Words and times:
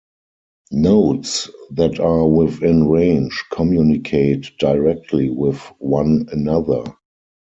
Nodes 0.71 1.47
that 1.69 1.99
are 1.99 2.27
within 2.27 2.87
range 2.89 3.43
communicate 3.53 4.49
directly 4.57 5.29
with 5.29 5.59
one 5.77 6.27
another. 6.31 6.83